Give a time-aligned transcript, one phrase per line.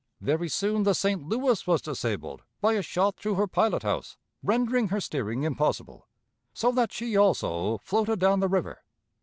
[0.19, 1.21] Very soon the St.
[1.29, 6.07] Louis was disabled by a shot through her pilot house, rendering her steering impossible,
[6.55, 8.81] so that she also floated down the river.